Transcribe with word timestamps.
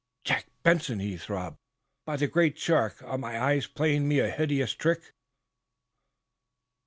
"Jack 0.23 0.47
Benson!" 0.63 0.97
he 0.97 1.15
throbbed. 1.15 1.57
"By 2.07 2.17
the 2.17 2.25
Great 2.25 2.57
Shark, 2.57 3.03
are 3.03 3.19
my 3.19 3.39
eyes 3.39 3.67
playing 3.67 4.07
me 4.07 4.17
a 4.17 4.31
hideous 4.31 4.73
prank?" 4.73 5.13